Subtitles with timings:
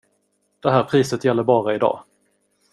[0.59, 2.03] Det här priset gäller bara i dag.